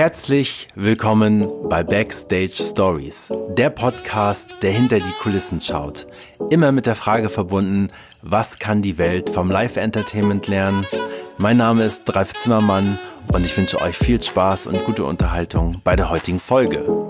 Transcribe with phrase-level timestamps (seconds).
[0.00, 6.06] Herzlich willkommen bei Backstage Stories, der Podcast, der hinter die Kulissen schaut.
[6.48, 7.90] Immer mit der Frage verbunden,
[8.22, 10.86] was kann die Welt vom Live-Entertainment lernen?
[11.36, 12.98] Mein Name ist Dreif Zimmermann
[13.30, 17.06] und ich wünsche euch viel Spaß und gute Unterhaltung bei der heutigen Folge.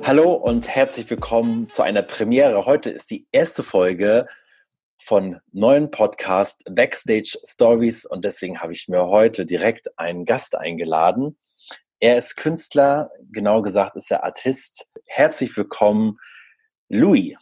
[0.00, 2.64] Hallo und herzlich willkommen zu einer Premiere.
[2.64, 4.28] Heute ist die erste Folge
[5.04, 11.36] von neuen Podcast Backstage Stories und deswegen habe ich mir heute direkt einen Gast eingeladen.
[12.00, 14.88] Er ist Künstler, genau gesagt ist er Artist.
[15.06, 16.18] Herzlich willkommen,
[16.88, 17.34] Louis.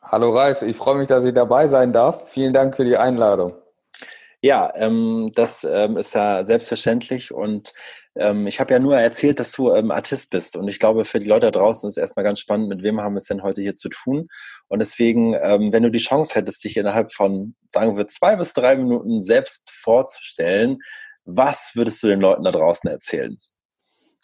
[0.00, 2.30] Hallo Ralf, ich freue mich, dass ich dabei sein darf.
[2.30, 3.54] Vielen Dank für die Einladung.
[4.40, 7.74] Ja, ähm, das ähm, ist ja selbstverständlich und
[8.16, 11.20] ähm, ich habe ja nur erzählt, dass du ähm, Artist bist und ich glaube, für
[11.20, 13.62] die Leute da draußen ist erstmal ganz spannend, mit wem haben wir es denn heute
[13.62, 14.28] hier zu tun
[14.68, 18.52] und deswegen, ähm, wenn du die Chance hättest, dich innerhalb von, sagen wir, zwei bis
[18.52, 20.78] drei Minuten selbst vorzustellen,
[21.24, 23.38] was würdest du den Leuten da draußen erzählen?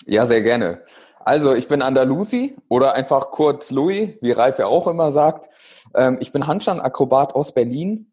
[0.06, 0.84] Ja, sehr gerne.
[1.26, 5.48] Also, ich bin Andalusi oder einfach kurz Louis, wie Ralf ja auch immer sagt.
[5.94, 8.12] Ähm, ich bin Handstand-Akrobat aus Berlin,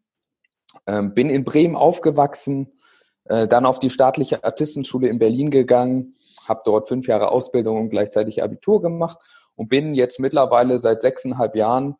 [0.88, 2.72] ähm, bin in Bremen aufgewachsen,
[3.26, 7.90] äh, dann auf die staatliche Artistenschule in Berlin gegangen, habe dort fünf Jahre Ausbildung und
[7.90, 9.18] gleichzeitig Abitur gemacht
[9.56, 11.96] und bin jetzt mittlerweile seit sechseinhalb Jahren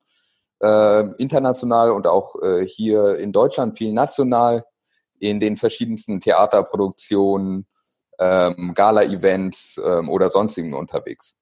[0.62, 4.64] äh, international und auch äh, hier in Deutschland viel national
[5.18, 7.66] in den verschiedensten Theaterproduktionen,
[8.18, 11.36] ähm, Gala-Events ähm, oder sonstigen unterwegs.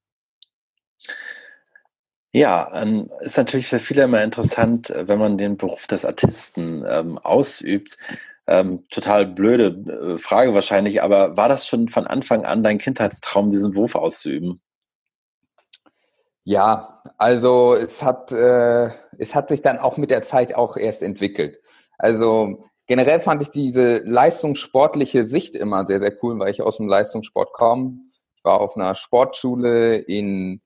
[2.34, 6.84] Ja, ähm, ist natürlich für viele immer interessant, äh, wenn man den Beruf des Artisten
[6.88, 7.98] ähm, ausübt.
[8.46, 13.50] Ähm, total blöde äh, Frage wahrscheinlich, aber war das schon von Anfang an dein Kindheitstraum,
[13.50, 14.60] diesen Beruf auszuüben?
[16.44, 21.02] Ja, also es hat, äh, es hat sich dann auch mit der Zeit auch erst
[21.02, 21.58] entwickelt.
[21.98, 26.88] Also generell fand ich diese leistungssportliche Sicht immer sehr, sehr cool, weil ich aus dem
[26.88, 27.98] Leistungssport komme.
[28.34, 30.60] Ich war auf einer Sportschule in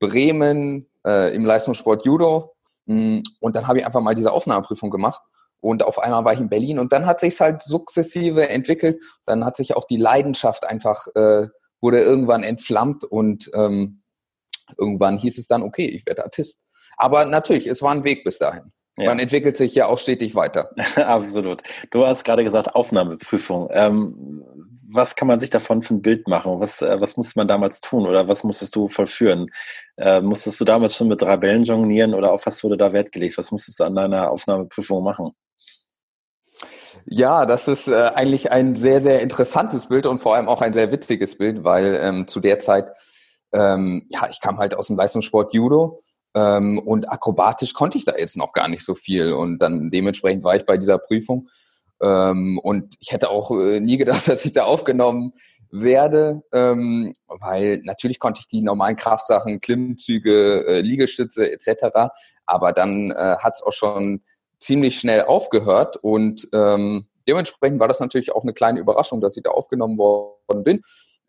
[0.00, 2.56] Bremen, äh, im Leistungssport Judo.
[2.86, 5.22] Mm, und dann habe ich einfach mal diese Aufnahmeprüfung gemacht.
[5.60, 9.02] Und auf einmal war ich in Berlin und dann hat sich halt sukzessive entwickelt.
[9.26, 11.48] Dann hat sich auch die Leidenschaft einfach, äh,
[11.80, 14.02] wurde irgendwann entflammt und ähm,
[14.78, 16.58] irgendwann hieß es dann, okay, ich werde Artist.
[16.96, 18.72] Aber natürlich, es war ein Weg bis dahin.
[18.98, 19.06] Ja.
[19.06, 20.70] Man entwickelt sich ja auch stetig weiter.
[20.96, 21.62] Absolut.
[21.90, 23.68] Du hast gerade gesagt, Aufnahmeprüfung.
[23.70, 24.44] Ähm,
[24.92, 26.60] was kann man sich davon für ein Bild machen?
[26.60, 29.46] Was, äh, was musste man damals tun oder was musstest du vollführen?
[29.96, 33.12] Äh, musstest du damals schon mit drei Bällen jonglieren oder auf was wurde da Wert
[33.12, 33.38] gelegt?
[33.38, 35.32] Was musstest du an deiner Aufnahmeprüfung machen?
[37.06, 40.72] Ja, das ist äh, eigentlich ein sehr, sehr interessantes Bild und vor allem auch ein
[40.72, 42.88] sehr witziges Bild, weil ähm, zu der Zeit,
[43.52, 46.00] ähm, ja, ich kam halt aus dem Leistungssport Judo
[46.34, 50.44] ähm, und akrobatisch konnte ich da jetzt noch gar nicht so viel und dann dementsprechend
[50.44, 51.48] war ich bei dieser Prüfung
[52.00, 55.32] ähm, und ich hätte auch äh, nie gedacht, dass ich da aufgenommen
[55.72, 62.10] werde, ähm, weil natürlich konnte ich die normalen Kraftsachen, Klimmzüge, äh, Liegestütze etc.
[62.46, 64.22] Aber dann äh, hat es auch schon
[64.60, 69.42] ziemlich schnell aufgehört und ähm, dementsprechend war das natürlich auch eine kleine Überraschung, dass ich
[69.42, 70.82] da aufgenommen worden bin,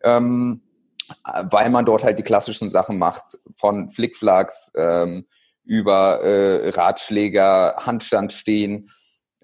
[0.04, 0.62] ähm,
[1.50, 5.26] weil man dort halt die klassischen Sachen macht, von Flickflacks ähm,
[5.64, 8.90] über äh, Ratschläger, Handstand stehen,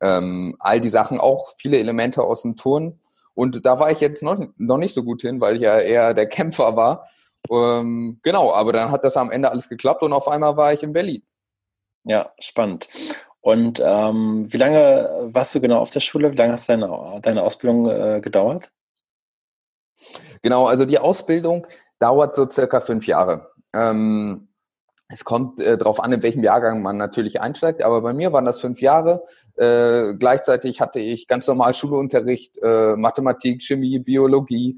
[0.02, 3.00] ähm, all die Sachen, auch viele Elemente aus dem Turn.
[3.34, 6.14] Und da war ich jetzt noch, noch nicht so gut hin, weil ich ja eher
[6.14, 7.08] der Kämpfer war.
[7.52, 10.84] Ähm, genau, aber dann hat das am Ende alles geklappt und auf einmal war ich
[10.84, 11.24] in Berlin.
[12.04, 12.88] Ja, spannend.
[13.48, 16.34] Und ähm, wie lange warst du genau auf der Schule?
[16.34, 16.92] Wie lange hast deine,
[17.22, 18.70] deine Ausbildung äh, gedauert?
[20.42, 21.66] Genau, also die Ausbildung
[21.98, 23.54] dauert so circa fünf Jahre.
[23.72, 24.50] Ähm,
[25.08, 28.44] es kommt äh, darauf an, in welchem Jahrgang man natürlich einsteigt, aber bei mir waren
[28.44, 29.24] das fünf Jahre.
[29.56, 34.78] Äh, gleichzeitig hatte ich ganz normal Schulunterricht, äh, Mathematik, Chemie, Biologie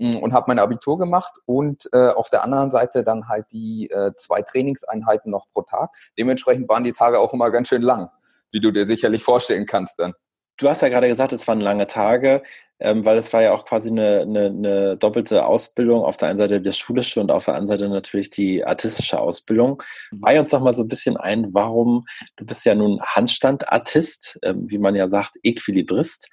[0.00, 4.12] und habe mein Abitur gemacht und äh, auf der anderen Seite dann halt die äh,
[4.16, 5.90] zwei Trainingseinheiten noch pro Tag.
[6.18, 8.10] Dementsprechend waren die Tage auch immer ganz schön lang,
[8.50, 10.14] wie du dir sicherlich vorstellen kannst dann.
[10.56, 12.42] Du hast ja gerade gesagt, es waren lange Tage
[12.80, 16.02] ähm, weil es war ja auch quasi eine, eine, eine doppelte Ausbildung.
[16.02, 19.82] Auf der einen Seite das schulische und auf der anderen Seite natürlich die artistische Ausbildung.
[20.10, 20.22] Mhm.
[20.22, 22.04] Weih uns noch mal so ein bisschen ein, warum,
[22.36, 26.28] du bist ja nun Handstandartist, ähm, wie man ja sagt, Equilibrist.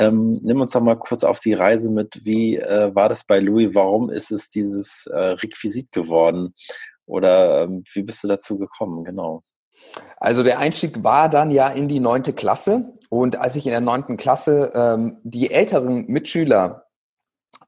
[0.00, 2.24] Ähm, nimm uns doch mal kurz auf die Reise mit.
[2.24, 3.74] Wie äh, war das bei Louis?
[3.74, 6.54] Warum ist es dieses äh, Requisit geworden?
[7.06, 9.04] Oder ähm, wie bist du dazu gekommen?
[9.04, 9.42] Genau.
[10.16, 13.80] Also der Einstieg war dann ja in die neunte Klasse und als ich in der
[13.80, 16.86] neunten Klasse ähm, die älteren Mitschüler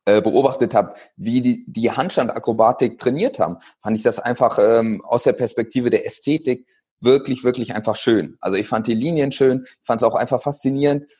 [0.04, 5.24] äh, beobachtet habe, wie die, die Handstandakrobatik trainiert haben, fand ich das einfach ähm, aus
[5.24, 6.66] der Perspektive der Ästhetik
[7.00, 8.36] wirklich, wirklich einfach schön.
[8.40, 11.10] Also ich fand die Linien schön, fand es auch einfach faszinierend,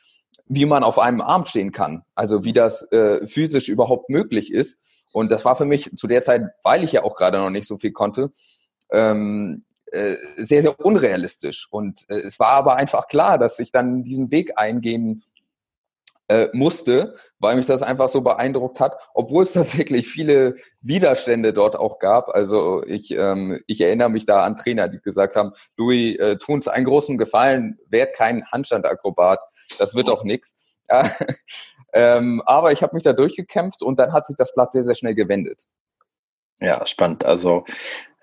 [0.45, 2.03] wie man auf einem Arm stehen kann.
[2.15, 5.07] Also wie das äh, physisch überhaupt möglich ist.
[5.11, 7.67] Und das war für mich zu der Zeit, weil ich ja auch gerade noch nicht
[7.67, 8.29] so viel konnte,
[8.91, 11.67] ähm, äh, sehr, sehr unrealistisch.
[11.69, 15.23] Und äh, es war aber einfach klar, dass ich dann diesen Weg eingehen
[16.27, 21.75] äh, musste, weil mich das einfach so beeindruckt hat, obwohl es tatsächlich viele Widerstände dort
[21.75, 22.29] auch gab.
[22.29, 26.53] Also ich, ähm, ich erinnere mich da an Trainer, die gesagt haben, Louis, äh, tu
[26.53, 29.39] uns einen großen Gefallen, werd kein Handstandakrobat,
[29.77, 30.77] das wird doch nix.
[31.93, 34.95] ähm, aber ich habe mich da durchgekämpft und dann hat sich das Blatt sehr, sehr
[34.95, 35.63] schnell gewendet.
[36.59, 37.25] Ja, spannend.
[37.25, 37.65] Also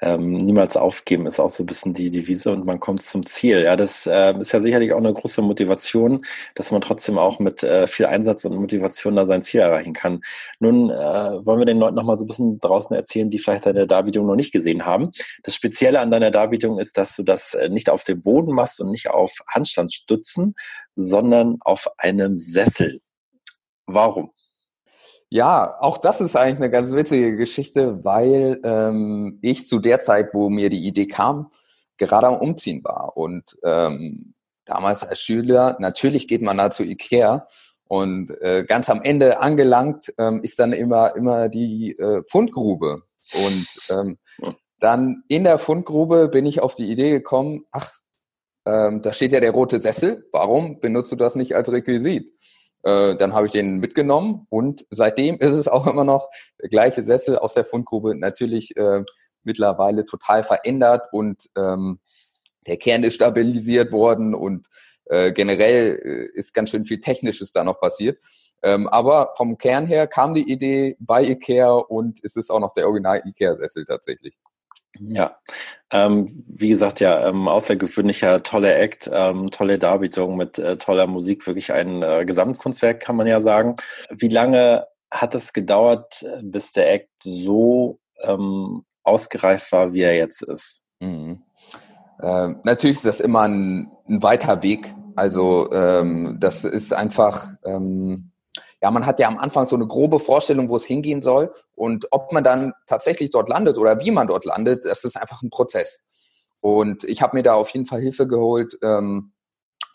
[0.02, 3.62] ähm, niemals aufgeben ist auch so ein bisschen die Devise und man kommt zum Ziel.
[3.62, 6.24] Ja, das äh, ist ja sicherlich auch eine große Motivation,
[6.54, 10.22] dass man trotzdem auch mit äh, viel Einsatz und Motivation da sein Ziel erreichen kann.
[10.58, 13.66] Nun äh, wollen wir den Leuten noch mal so ein bisschen draußen erzählen, die vielleicht
[13.66, 15.10] deine Darbietung noch nicht gesehen haben.
[15.42, 18.80] Das Spezielle an deiner Darbietung ist, dass du das äh, nicht auf dem Boden machst
[18.80, 20.54] und nicht auf Handstandstützen,
[20.94, 23.00] sondern auf einem Sessel.
[23.86, 24.30] Warum?
[25.32, 30.34] Ja, auch das ist eigentlich eine ganz witzige Geschichte, weil ähm, ich zu der Zeit,
[30.34, 31.50] wo mir die Idee kam,
[31.98, 33.16] gerade am Umziehen war.
[33.16, 34.34] Und ähm,
[34.64, 37.46] damals als Schüler, natürlich geht man da zu Ikea
[37.86, 43.02] und äh, ganz am Ende angelangt ähm, ist dann immer, immer die äh, Fundgrube.
[43.32, 44.18] Und ähm,
[44.80, 47.92] dann in der Fundgrube bin ich auf die Idee gekommen, ach,
[48.66, 52.32] ähm, da steht ja der rote Sessel, warum benutzt du das nicht als Requisit?
[52.82, 56.28] Äh, dann habe ich den mitgenommen und seitdem ist es auch immer noch
[56.60, 58.14] der gleiche Sessel aus der Fundgrube.
[58.14, 59.04] Natürlich äh,
[59.42, 62.00] mittlerweile total verändert und ähm,
[62.66, 64.66] der Kern ist stabilisiert worden und
[65.06, 66.00] äh, generell
[66.34, 68.18] äh, ist ganz schön viel Technisches da noch passiert.
[68.62, 72.72] Ähm, aber vom Kern her kam die Idee bei IKEA und es ist auch noch
[72.72, 74.36] der Original IKEA-Sessel tatsächlich.
[75.02, 75.38] Ja,
[75.90, 81.46] ähm, wie gesagt, ja, ähm, außergewöhnlicher, toller Act, ähm, tolle Darbietung mit äh, toller Musik,
[81.46, 83.76] wirklich ein äh, Gesamtkunstwerk, kann man ja sagen.
[84.10, 90.42] Wie lange hat es gedauert, bis der Act so ähm, ausgereift war, wie er jetzt
[90.42, 90.82] ist?
[91.00, 91.42] Mhm.
[92.22, 94.94] Ähm, natürlich ist das immer ein, ein weiter Weg.
[95.16, 98.29] Also ähm, das ist einfach ähm,
[98.82, 101.52] ja, man hat ja am Anfang so eine grobe Vorstellung, wo es hingehen soll.
[101.74, 105.42] Und ob man dann tatsächlich dort landet oder wie man dort landet, das ist einfach
[105.42, 106.00] ein Prozess.
[106.60, 109.32] Und ich habe mir da auf jeden Fall Hilfe geholt ähm,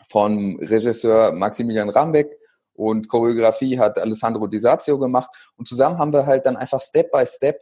[0.08, 2.30] von Regisseur Maximilian Rambeck
[2.74, 5.30] und Choreografie hat Alessandro Disazio gemacht.
[5.56, 7.60] Und zusammen haben wir halt dann einfach Step by Step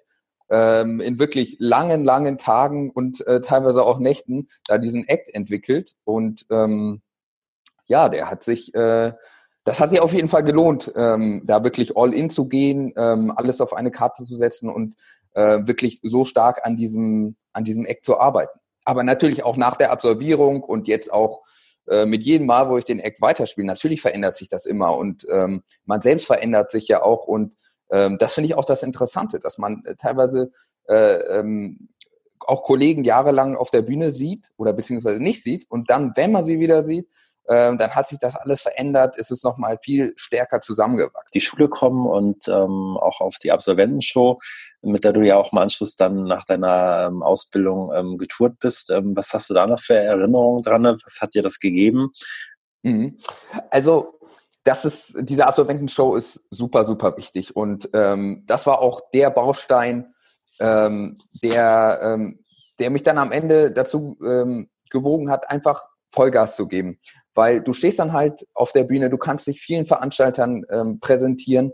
[0.51, 5.93] ähm, in wirklich langen, langen Tagen und äh, teilweise auch Nächten da diesen Act entwickelt.
[6.05, 7.01] Und ähm,
[7.87, 9.13] ja, der hat sich äh,
[9.65, 13.33] das hat sich auf jeden Fall gelohnt, ähm, da wirklich all in zu gehen, ähm,
[13.35, 14.95] alles auf eine Karte zu setzen und
[15.33, 18.59] äh, wirklich so stark an diesem, an diesem Eck zu arbeiten.
[18.85, 21.43] Aber natürlich auch nach der Absolvierung und jetzt auch
[21.89, 25.27] äh, mit jedem Mal, wo ich den Act weiterspiele, natürlich verändert sich das immer und
[25.31, 27.57] ähm, man selbst verändert sich ja auch und
[27.91, 30.51] ähm, das finde ich auch das Interessante, dass man äh, teilweise
[30.89, 31.89] äh, ähm,
[32.41, 36.45] auch Kollegen jahrelang auf der Bühne sieht oder beziehungsweise nicht sieht und dann, wenn man
[36.45, 37.09] sie wieder sieht,
[37.49, 41.31] ähm, dann hat sich das alles verändert, ist es nochmal viel stärker zusammengewachsen.
[41.35, 44.39] Die Schule kommen und ähm, auch auf die Absolventenshow,
[44.83, 48.91] mit der du ja auch im Anschluss dann nach deiner ähm, Ausbildung ähm, getourt bist.
[48.91, 50.85] Ähm, was hast du da noch für Erinnerungen dran?
[50.85, 52.13] Was hat dir das gegeben?
[52.83, 53.19] Mhm.
[53.71, 54.19] Also
[54.65, 57.55] das ist, diese Absolventenshow ist super, super wichtig.
[57.55, 60.15] Und ähm, das war auch der Baustein,
[60.61, 62.43] ähm, der, ähm,
[62.79, 66.99] der mich dann am Ende dazu ähm, gewogen hat, einfach Vollgas zu geben
[67.35, 71.73] weil du stehst dann halt auf der Bühne, du kannst dich vielen Veranstaltern ähm, präsentieren,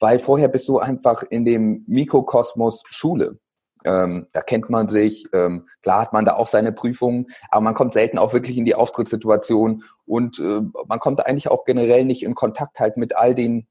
[0.00, 3.38] weil vorher bist du einfach in dem Mikrokosmos Schule.
[3.84, 7.74] Ähm, da kennt man sich, ähm, klar hat man da auch seine Prüfungen, aber man
[7.74, 12.24] kommt selten auch wirklich in die Auftrittssituation und äh, man kommt eigentlich auch generell nicht
[12.24, 13.68] in Kontakt halt mit all den,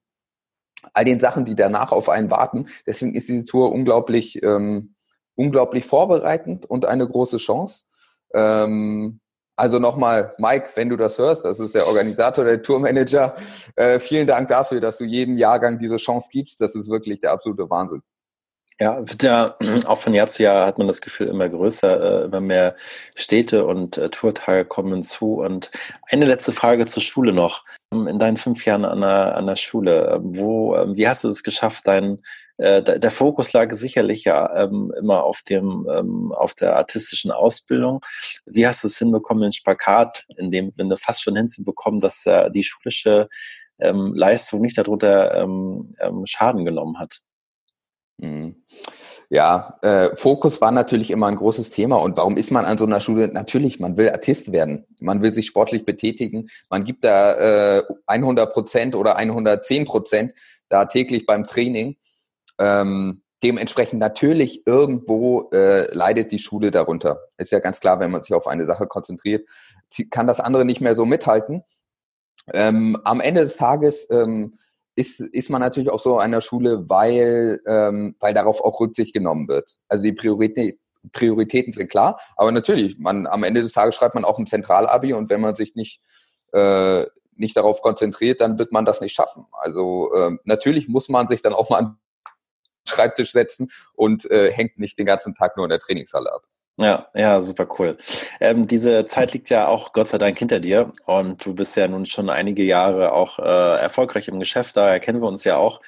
[0.93, 2.67] all den Sachen, die danach auf einen warten.
[2.85, 4.95] Deswegen ist diese Tour unglaublich, ähm,
[5.35, 7.83] unglaublich vorbereitend und eine große Chance.
[8.33, 9.19] Ähm,
[9.57, 13.35] also nochmal, Mike, wenn du das hörst, das ist der Organisator, der Tourmanager.
[13.75, 16.61] Äh, vielen Dank dafür, dass du jedem Jahrgang diese Chance gibst.
[16.61, 18.03] Das ist wirklich der absolute Wahnsinn.
[18.79, 19.55] Ja, wird ja
[19.87, 22.75] auch von Jahr zu Jahr hat man das Gefühl immer größer, äh, immer mehr
[23.15, 25.39] Städte und äh, Tourtage kommen hinzu.
[25.41, 25.71] Und
[26.11, 27.65] eine letzte Frage zur Schule noch.
[27.91, 31.29] In deinen fünf Jahren an der, an der Schule, äh, wo, äh, wie hast du
[31.29, 32.21] es geschafft, dein
[32.57, 38.01] äh, der Fokus lag sicherlich ja ähm, immer auf dem ähm, auf der artistischen Ausbildung.
[38.45, 42.49] Wie hast du es hinbekommen, den Spagat, in dem Sinne fast schon hinzubekommen, dass äh,
[42.51, 43.29] die schulische
[43.79, 47.19] ähm, Leistung nicht darunter ähm, ähm, Schaden genommen hat?
[48.17, 48.63] Mhm.
[49.29, 51.97] Ja, äh, Fokus war natürlich immer ein großes Thema.
[51.97, 53.27] Und warum ist man an so einer Schule?
[53.27, 54.85] Natürlich, man will Artist werden.
[55.01, 56.47] Man will sich sportlich betätigen.
[56.69, 60.33] Man gibt da äh, 100 Prozent oder 110 Prozent
[60.69, 61.97] da täglich beim Training.
[62.59, 67.19] Ähm, dementsprechend natürlich irgendwo äh, leidet die Schule darunter.
[67.37, 69.47] Ist ja ganz klar, wenn man sich auf eine Sache konzentriert,
[70.09, 71.63] kann das andere nicht mehr so mithalten.
[72.53, 74.55] Ähm, am Ende des Tages ähm,
[74.95, 79.47] ist, ist man natürlich auf so einer Schule, weil, ähm, weil darauf auch Rücksicht genommen
[79.47, 79.77] wird.
[79.87, 80.79] Also die Priorität,
[81.11, 85.13] Prioritäten sind klar, aber natürlich, man, am Ende des Tages schreibt man auch ein Zentralabi
[85.13, 86.01] und wenn man sich nicht,
[86.51, 89.45] äh, nicht darauf konzentriert, dann wird man das nicht schaffen.
[89.51, 91.97] Also äh, natürlich muss man sich dann auch mal an
[92.89, 96.43] Schreibtisch setzen und äh, hängt nicht den ganzen Tag nur in der Trainingshalle ab.
[96.79, 97.97] Ja, ja, super cool.
[98.39, 101.87] Ähm, diese Zeit liegt ja auch Gott sei Dank hinter dir und du bist ja
[101.87, 104.77] nun schon einige Jahre auch äh, erfolgreich im Geschäft.
[104.77, 105.81] Daher kennen wir uns ja auch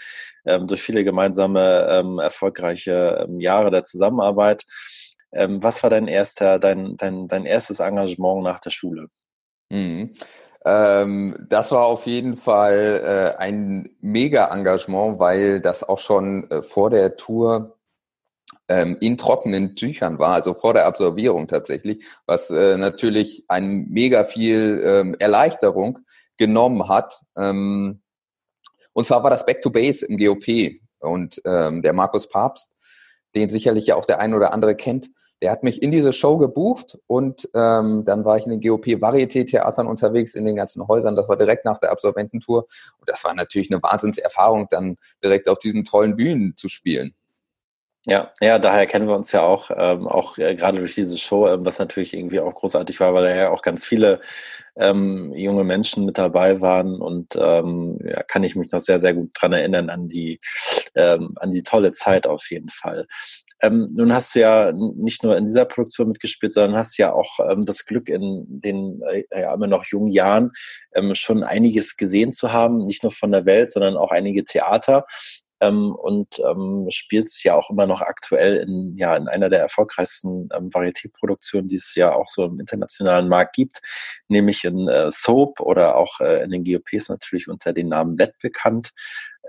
[0.46, 4.66] ähm, durch viele gemeinsame ähm, erfolgreiche ähm, Jahre der Zusammenarbeit.
[5.32, 9.10] Ähm, was war dein erster, dein, dein, dein erstes Engagement nach der Schule?
[9.70, 10.14] Mhm.
[10.66, 16.90] Ähm, das war auf jeden Fall äh, ein Mega-Engagement, weil das auch schon äh, vor
[16.90, 17.78] der Tour
[18.68, 24.24] ähm, in trockenen Tüchern war, also vor der Absolvierung tatsächlich, was äh, natürlich ein mega
[24.24, 26.00] viel ähm, Erleichterung
[26.38, 27.22] genommen hat.
[27.38, 28.02] Ähm,
[28.94, 32.72] und zwar war das Back to Base im GOP und ähm, der Markus Papst,
[33.34, 35.10] den sicherlich ja auch der ein oder andere kennt,
[35.42, 38.88] der hat mich in diese Show gebucht und ähm, dann war ich in den GOP
[39.02, 41.16] Varieté Theatern unterwegs in den ganzen Häusern.
[41.16, 42.68] Das war direkt nach der Absolvententour
[43.00, 47.14] und das war natürlich eine Wahnsinnserfahrung, dann direkt auf diesen tollen Bühnen zu spielen.
[48.06, 51.48] Ja, ja, daher kennen wir uns ja auch, ähm, auch äh, gerade durch diese Show,
[51.50, 54.22] ähm, was natürlich irgendwie auch großartig war, weil da ja auch ganz viele
[54.78, 59.14] ähm, junge Menschen mit dabei waren und ähm, ja, kann ich mich noch sehr, sehr
[59.14, 60.40] gut dran erinnern an die,
[60.96, 63.06] ähm, an die tolle Zeit auf jeden Fall.
[63.62, 67.40] Ähm, nun hast du ja nicht nur in dieser Produktion mitgespielt, sondern hast ja auch
[67.50, 70.52] ähm, das Glück in den äh, ja, immer noch jungen Jahren
[70.96, 75.06] ähm, schon einiges gesehen zu haben, nicht nur von der Welt, sondern auch einige Theater.
[75.62, 80.48] Ähm, und ähm, spielt ja auch immer noch aktuell in, ja, in einer der erfolgreichsten
[80.56, 83.82] ähm, Varieté-Produktionen, die es ja auch so im internationalen Markt gibt,
[84.30, 88.36] nämlich in äh, Soap oder auch äh, in den GOPs natürlich unter dem Namen Wett
[88.42, 88.92] bekannt,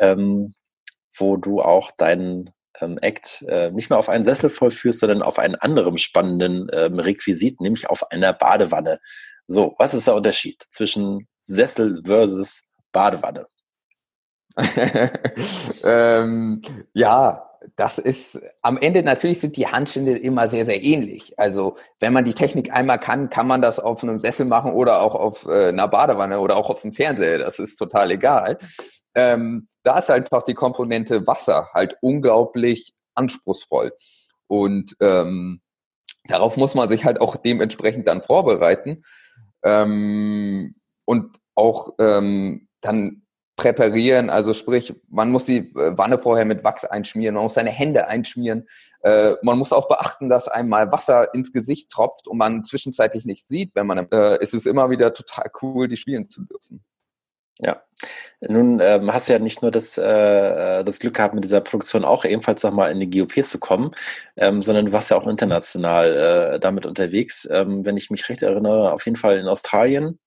[0.00, 0.54] ähm,
[1.16, 2.50] wo du auch deinen
[2.80, 6.98] ähm, Act äh, nicht mehr auf einen Sessel vollführst, sondern auf einen anderen spannenden ähm,
[6.98, 9.00] Requisit, nämlich auf einer Badewanne.
[9.46, 13.46] So, was ist der Unterschied zwischen Sessel versus Badewanne?
[15.84, 16.62] ähm,
[16.92, 17.46] ja,
[17.76, 21.38] das ist am Ende natürlich sind die Handstände immer sehr, sehr ähnlich.
[21.38, 25.02] Also wenn man die Technik einmal kann, kann man das auf einem Sessel machen oder
[25.02, 27.38] auch auf äh, einer Badewanne oder auch auf dem Fernseher.
[27.38, 28.58] Das ist total egal.
[29.14, 33.92] Ähm, da ist einfach die Komponente Wasser halt unglaublich anspruchsvoll.
[34.46, 35.60] Und ähm,
[36.24, 39.02] darauf muss man sich halt auch dementsprechend dann vorbereiten.
[39.62, 43.22] Ähm, und auch ähm, dann
[43.60, 47.70] präparieren, also sprich, man muss die äh, Wanne vorher mit Wachs einschmieren, man muss seine
[47.70, 48.66] Hände einschmieren,
[49.02, 53.46] äh, man muss auch beachten, dass einmal Wasser ins Gesicht tropft und man zwischenzeitlich nicht
[53.46, 56.82] sieht, wenn man, äh, es ist immer wieder total cool, die spielen zu dürfen.
[57.62, 57.82] Ja,
[58.40, 62.04] nun ähm, hast du ja nicht nur das, äh, das Glück gehabt, mit dieser Produktion
[62.06, 63.90] auch ebenfalls nochmal in die GOPs zu kommen,
[64.36, 67.46] ähm, sondern du warst ja auch international äh, damit unterwegs.
[67.50, 70.18] Ähm, wenn ich mich recht erinnere, auf jeden Fall in Australien.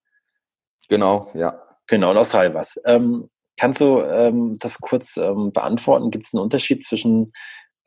[0.89, 1.59] Genau, ja.
[1.87, 2.79] Genau, in Australien was.
[2.85, 6.11] Ähm, kannst du ähm, das kurz ähm, beantworten?
[6.11, 7.33] Gibt es einen Unterschied zwischen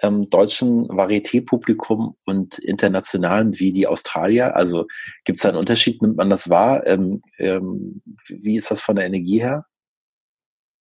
[0.03, 4.57] ähm, deutschen Varieté-Publikum und internationalen wie die Australier?
[4.57, 4.87] Also
[5.25, 6.03] gibt es da einen Unterschied?
[6.03, 6.87] Nimmt man das wahr?
[6.87, 9.67] Ähm, ähm, wie ist das von der Energie her?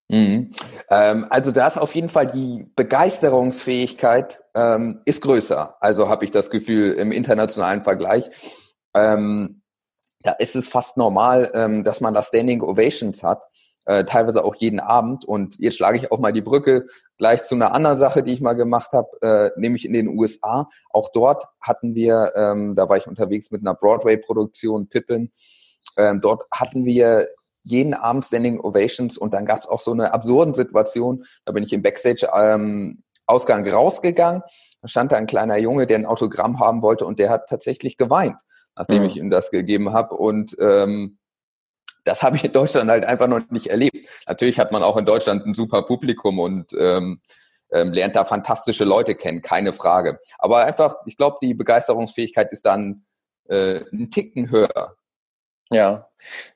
[0.09, 0.51] Mhm.
[0.89, 5.75] Ähm, also da ist auf jeden Fall die Begeisterungsfähigkeit ähm, ist größer.
[5.79, 8.29] Also habe ich das Gefühl im internationalen Vergleich.
[8.95, 9.63] Ähm,
[10.21, 13.41] da ist es fast normal, ähm, dass man da Standing Ovations hat,
[13.85, 15.25] äh, teilweise auch jeden Abend.
[15.25, 16.87] Und jetzt schlage ich auch mal die Brücke
[17.17, 20.69] gleich zu einer anderen Sache, die ich mal gemacht habe, äh, nämlich in den USA.
[20.91, 25.31] Auch dort hatten wir, ähm, da war ich unterwegs mit einer Broadway-Produktion, Pippin.
[25.97, 27.27] Ähm, dort hatten wir
[27.63, 31.23] jeden Abend Standing Ovations und dann gab es auch so eine absurden Situation.
[31.45, 34.43] Da bin ich im Backstage ähm, Ausgang rausgegangen.
[34.81, 37.97] Da stand da ein kleiner Junge, der ein Autogramm haben wollte und der hat tatsächlich
[37.97, 38.35] geweint
[38.75, 39.09] nachdem mhm.
[39.09, 40.15] ich ihm das gegeben habe.
[40.15, 41.17] Und ähm,
[42.05, 44.07] das habe ich in Deutschland halt einfach noch nicht erlebt.
[44.27, 47.19] Natürlich hat man auch in Deutschland ein super Publikum und ähm,
[47.71, 50.19] ähm, lernt da fantastische Leute kennen, keine Frage.
[50.37, 53.05] Aber einfach, ich glaube, die Begeisterungsfähigkeit ist dann
[53.49, 54.95] äh, ein Ticken höher.
[55.71, 56.07] Ja,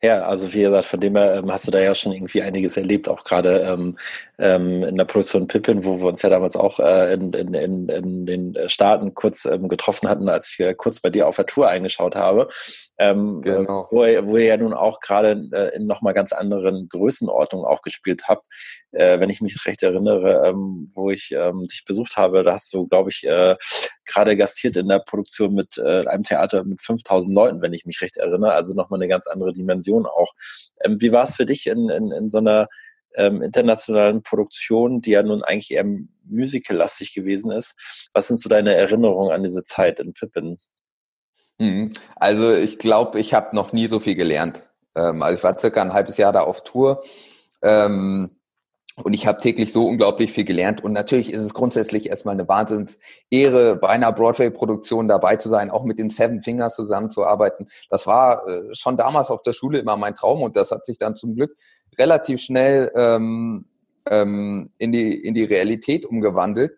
[0.01, 2.78] Ja, also wie gesagt, von dem her ähm, hast du da ja schon irgendwie einiges
[2.78, 3.98] erlebt, auch gerade ähm,
[4.39, 7.89] ähm, in der Produktion Pippin, wo wir uns ja damals auch äh, in, in, in,
[7.89, 11.46] in den Staaten kurz ähm, getroffen hatten, als ich äh, kurz bei dir auf der
[11.46, 12.48] Tour eingeschaut habe,
[12.98, 13.88] ähm, äh, genau.
[13.92, 17.82] wo, ihr, wo ihr ja nun auch gerade äh, in nochmal ganz anderen Größenordnungen auch
[17.82, 18.48] gespielt habt.
[18.92, 22.74] Äh, wenn ich mich recht erinnere, ähm, wo ich ähm, dich besucht habe, da hast
[22.74, 23.56] du, glaube ich, äh,
[24.06, 28.01] gerade gastiert in der Produktion mit äh, einem Theater mit 5000 Leuten, wenn ich mich
[28.01, 28.54] recht erinnere.
[28.54, 30.34] Also nochmal eine ganz andere Dimension auch.
[30.84, 32.68] Ähm, wie war es für dich in, in, in so einer
[33.15, 35.86] ähm, internationalen Produktion, die ja nun eigentlich eher
[36.25, 37.75] musical-lastig gewesen ist?
[38.13, 40.58] Was sind so deine Erinnerungen an diese Zeit in Pippin?
[41.60, 41.91] Mhm.
[42.15, 44.63] Also ich glaube, ich habe noch nie so viel gelernt.
[44.96, 47.01] Ähm, also ich war circa ein halbes Jahr da auf Tour.
[47.62, 48.38] Ähm,
[49.03, 50.84] und ich habe täglich so unglaublich viel gelernt.
[50.84, 55.84] Und natürlich ist es grundsätzlich erstmal eine Wahnsinnsehre, bei einer Broadway-Produktion dabei zu sein, auch
[55.84, 57.68] mit den Seven Fingers zusammenzuarbeiten.
[57.89, 60.98] Das war äh, schon damals auf der Schule immer mein Traum und das hat sich
[60.98, 61.56] dann zum Glück
[61.98, 63.65] relativ schnell ähm,
[64.10, 66.77] ähm, in, die, in die Realität umgewandelt.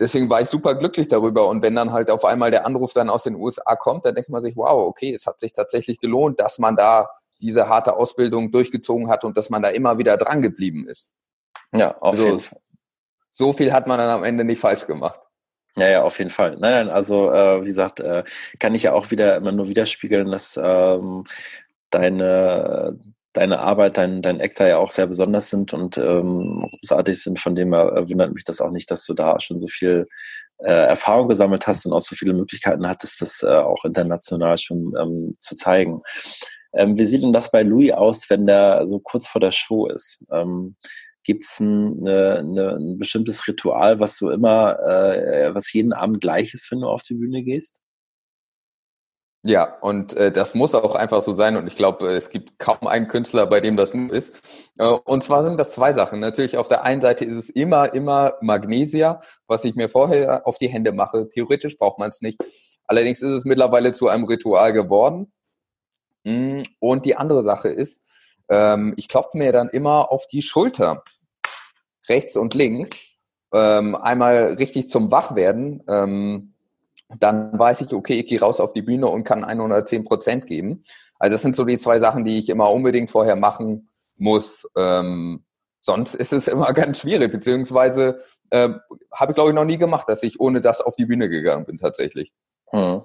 [0.00, 1.48] Deswegen war ich super glücklich darüber.
[1.48, 4.28] Und wenn dann halt auf einmal der Anruf dann aus den USA kommt, dann denkt
[4.28, 7.08] man sich, wow, okay, es hat sich tatsächlich gelohnt, dass man da
[7.40, 11.12] diese harte Ausbildung durchgezogen hat und dass man da immer wieder dran geblieben ist.
[11.74, 12.60] Ja, auf also, jeden Fall.
[13.30, 15.20] So viel hat man dann am Ende nicht falsch gemacht.
[15.76, 16.52] Ja, ja, auf jeden Fall.
[16.52, 18.22] Nein, nein, also äh, wie gesagt, äh,
[18.60, 21.24] kann ich ja auch wieder immer nur widerspiegeln, dass ähm,
[21.90, 22.96] deine
[23.34, 27.40] deine Arbeit, dein, dein Ektar ja auch sehr besonders sind und ähm, großartig sind.
[27.40, 30.06] Von dem her wundert mich das auch nicht, dass du da schon so viel
[30.58, 34.94] äh, Erfahrung gesammelt hast und auch so viele Möglichkeiten hattest, das äh, auch international schon
[35.00, 36.00] ähm, zu zeigen.
[36.72, 39.86] Ähm, wie sieht denn das bei Louis aus, wenn der so kurz vor der Show
[39.88, 40.24] ist?
[40.30, 40.76] Ähm,
[41.24, 46.54] Gibt es ein, eine, ein bestimmtes Ritual, was du immer, äh, was jeden Abend gleich
[46.54, 47.80] ist, wenn du auf die Bühne gehst?
[49.46, 51.56] Ja, und äh, das muss auch einfach so sein.
[51.56, 54.40] Und ich glaube, es gibt kaum einen Künstler, bei dem das nur ist.
[54.78, 56.20] Äh, und zwar sind das zwei Sachen.
[56.20, 60.56] Natürlich, auf der einen Seite ist es immer, immer Magnesia, was ich mir vorher auf
[60.56, 61.28] die Hände mache.
[61.28, 62.42] Theoretisch braucht man es nicht.
[62.86, 65.30] Allerdings ist es mittlerweile zu einem Ritual geworden.
[66.24, 68.02] Mm, und die andere Sache ist,
[68.48, 71.02] ähm, ich klopfe mir dann immer auf die Schulter
[72.08, 73.08] rechts und links,
[73.52, 76.54] ähm, einmal richtig zum Wachwerden, ähm,
[77.20, 80.82] dann weiß ich, okay, ich gehe raus auf die Bühne und kann 110 Prozent geben.
[81.18, 84.68] Also das sind so die zwei Sachen, die ich immer unbedingt vorher machen muss.
[84.76, 85.44] Ähm,
[85.80, 88.18] sonst ist es immer ganz schwierig, beziehungsweise
[88.50, 88.70] äh,
[89.12, 91.66] habe ich, glaube ich, noch nie gemacht, dass ich ohne das auf die Bühne gegangen
[91.66, 92.32] bin tatsächlich.
[92.70, 93.02] Hm.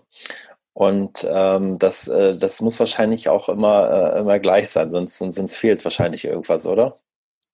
[0.73, 5.57] Und ähm, das, äh, das muss wahrscheinlich auch immer, äh, immer gleich sein, sonst, sonst
[5.57, 6.97] fehlt wahrscheinlich irgendwas, oder?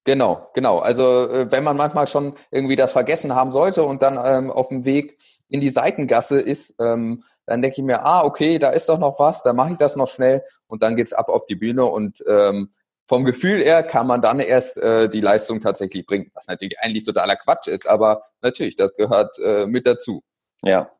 [0.05, 0.77] Genau, genau.
[0.77, 4.69] Also äh, wenn man manchmal schon irgendwie das vergessen haben sollte und dann ähm, auf
[4.69, 5.17] dem Weg
[5.49, 9.19] in die Seitengasse ist, ähm, dann denke ich mir, ah, okay, da ist doch noch
[9.19, 12.23] was, dann mache ich das noch schnell und dann geht's ab auf die Bühne und
[12.27, 12.69] ähm,
[13.07, 17.03] vom Gefühl her kann man dann erst äh, die Leistung tatsächlich bringen, was natürlich eigentlich
[17.03, 20.23] totaler Quatsch ist, aber natürlich, das gehört äh, mit dazu.
[20.63, 20.91] Ja.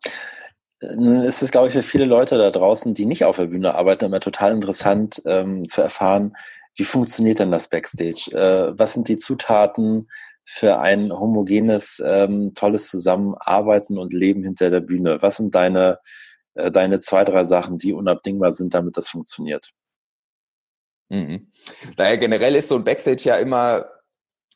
[0.82, 3.74] Nun ist es, glaube ich, für viele Leute da draußen, die nicht auf der Bühne
[3.76, 6.36] arbeiten, immer total interessant ähm, zu erfahren,
[6.76, 8.32] wie funktioniert denn das Backstage?
[8.32, 10.10] Äh, was sind die Zutaten
[10.44, 15.22] für ein homogenes, ähm, tolles Zusammenarbeiten und Leben hinter der Bühne?
[15.22, 16.00] Was sind deine,
[16.54, 19.72] äh, deine zwei, drei Sachen, die unabdingbar sind, damit das funktioniert?
[21.10, 21.48] Mhm.
[21.96, 23.86] Daher generell ist so ein Backstage ja immer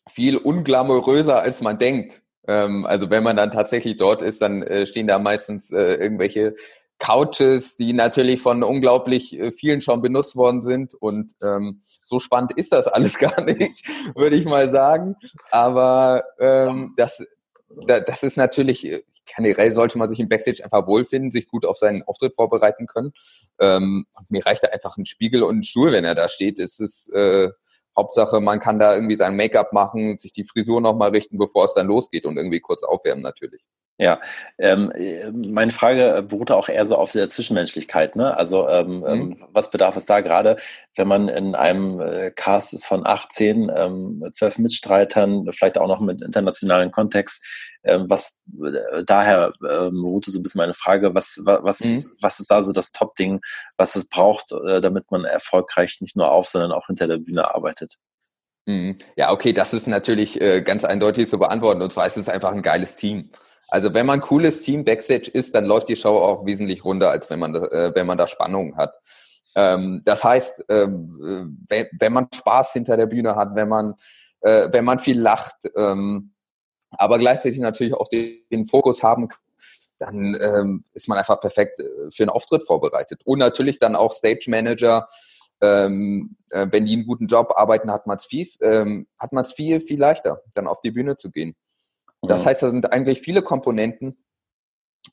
[0.09, 2.21] viel unglamouröser, als man denkt.
[2.47, 6.55] Ähm, also wenn man dann tatsächlich dort ist, dann äh, stehen da meistens äh, irgendwelche
[6.99, 10.93] Couches, die natürlich von unglaublich äh, vielen schon benutzt worden sind.
[10.93, 15.15] Und ähm, so spannend ist das alles gar nicht, würde ich mal sagen.
[15.49, 17.25] Aber ähm, das,
[17.85, 19.03] das ist natürlich, äh,
[19.35, 23.13] generell sollte man sich im Backstage einfach wohlfinden, sich gut auf seinen Auftritt vorbereiten können.
[23.59, 26.59] Ähm, und mir reicht da einfach ein Spiegel und ein Stuhl, wenn er da steht.
[26.59, 27.49] Es ist äh,
[27.97, 31.73] Hauptsache, man kann da irgendwie sein Make-up machen, sich die Frisur nochmal richten, bevor es
[31.73, 33.61] dann losgeht und irgendwie kurz aufwärmen natürlich.
[34.01, 34.21] Ja,
[34.57, 34.93] ähm,
[35.33, 38.15] meine Frage beruht auch eher so auf der Zwischenmenschlichkeit.
[38.15, 38.35] Ne?
[38.37, 39.05] Also ähm, mhm.
[39.05, 40.55] Ähm, was bedarf es da gerade,
[40.95, 45.99] wenn man in einem äh, Cast ist von 18, ähm, zwölf Mitstreitern, vielleicht auch noch
[45.99, 47.45] mit internationalen Kontext,
[47.83, 52.05] ähm, was äh, daher ähm, beruhte so ein bisschen meine Frage, was, was, mhm.
[52.21, 53.41] was ist da so das Top-Ding,
[53.75, 57.53] was es braucht, äh, damit man erfolgreich nicht nur auf, sondern auch hinter der Bühne
[57.53, 57.97] arbeitet?
[58.65, 58.97] Mhm.
[59.17, 61.81] Ja, okay, das ist natürlich äh, ganz eindeutig zu beantworten.
[61.81, 63.31] Und zwar ist es einfach ein geiles Team.
[63.69, 67.11] Also wenn man ein cooles Team Backstage ist, dann läuft die Show auch wesentlich runder,
[67.11, 68.93] als wenn man, äh, wenn man da Spannung hat.
[69.55, 73.95] Ähm, das heißt, ähm, wenn, wenn man Spaß hinter der Bühne hat, wenn man,
[74.41, 76.33] äh, wenn man viel lacht, ähm,
[76.91, 79.39] aber gleichzeitig natürlich auch den, den Fokus haben kann,
[79.99, 83.21] dann ähm, ist man einfach perfekt äh, für einen Auftritt vorbereitet.
[83.25, 85.07] Und natürlich dann auch Stage Manager
[85.61, 89.43] ähm, äh, wenn die einen guten Job arbeiten, hat man es viel, ähm, hat man
[89.43, 91.55] es viel, viel leichter, dann auf die Bühne zu gehen.
[92.21, 94.23] Das heißt, da sind eigentlich viele Komponenten,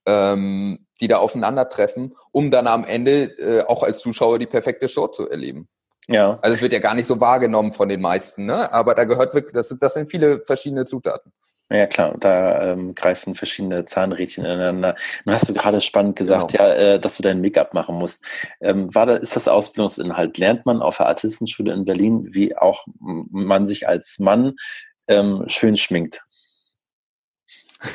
[0.07, 5.09] ähm, die da aufeinandertreffen, um dann am Ende äh, auch als Zuschauer die perfekte Show
[5.09, 5.69] zu erleben.
[6.09, 6.38] Ja.
[6.40, 8.73] Also es wird ja gar nicht so wahrgenommen von den meisten, ne?
[8.73, 11.33] Aber da gehört wirklich, das, das sind viele verschiedene Zutaten.
[11.69, 14.95] Ja klar, da ähm, greifen verschiedene Zahnrädchen ineinander.
[15.25, 16.64] Nun hast du gerade spannend gesagt, genau.
[16.64, 18.25] ja, äh, dass du dein Make-up machen musst.
[18.61, 20.38] Ähm, war da, ist das Ausbildungsinhalt?
[20.38, 24.55] Lernt man auf der Artistenschule in Berlin, wie auch man sich als Mann
[25.09, 26.25] ähm, schön schminkt?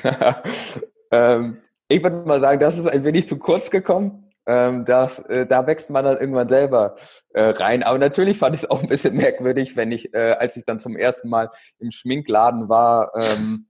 [1.12, 4.30] ähm, ich würde mal sagen, das ist ein wenig zu kurz gekommen.
[4.47, 6.95] Ähm, das, äh, da wächst man dann irgendwann selber
[7.34, 7.84] äh, rein.
[7.84, 10.80] Aber natürlich fand ich es auch ein bisschen merkwürdig, wenn ich, äh, als ich dann
[10.80, 11.49] zum ersten Mal
[11.80, 13.67] im Schminkladen war ähm,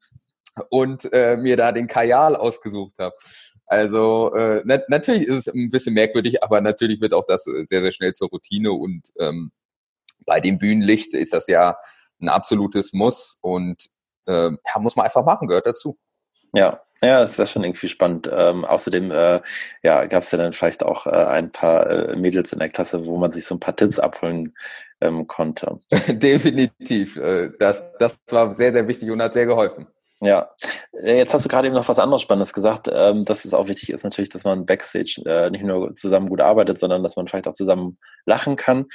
[0.69, 3.15] und äh, mir da den Kajal ausgesucht habe.
[3.65, 7.65] Also äh, na natürlich ist es ein bisschen merkwürdig, aber natürlich wird auch das äh,
[7.67, 9.51] sehr, sehr schnell zur Routine und ähm,
[10.25, 11.77] bei dem Bühnenlicht ist das ja
[12.21, 13.87] ein absolutes Muss und
[14.25, 15.97] äh, ja, muss man einfach machen, gehört dazu.
[16.53, 18.29] Ja, ja, das ist ja schon irgendwie spannend.
[18.31, 19.41] Ähm, außerdem äh,
[19.81, 23.05] ja, gab es ja dann vielleicht auch äh, ein paar äh, Mädels in der Klasse,
[23.05, 24.53] wo man sich so ein paar Tipps abholen
[25.01, 25.79] ähm, konnte.
[26.07, 27.17] Definitiv.
[27.17, 29.87] Äh, das, das war sehr, sehr wichtig und hat sehr geholfen.
[30.23, 30.51] Ja,
[30.93, 33.67] äh, jetzt hast du gerade eben noch was anderes Spannendes gesagt, ähm, dass es auch
[33.67, 37.27] wichtig ist natürlich, dass man Backstage äh, nicht nur zusammen gut arbeitet, sondern dass man
[37.27, 38.85] vielleicht auch zusammen lachen kann.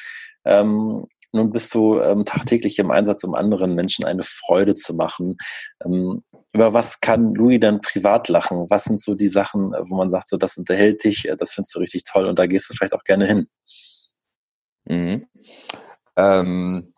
[0.45, 5.37] Ähm, nun bist du ähm, tagtäglich im Einsatz, um anderen Menschen eine Freude zu machen.
[5.85, 8.67] Ähm, über was kann Louis dann privat lachen?
[8.69, 11.55] Was sind so die Sachen, äh, wo man sagt, so das unterhält dich, äh, das
[11.55, 13.49] findest du richtig toll und da gehst du vielleicht auch gerne hin?
[14.89, 15.27] Mhm.
[16.17, 16.95] Ähm,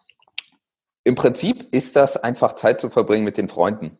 [1.05, 3.99] Im Prinzip ist das einfach Zeit zu verbringen mit den Freunden.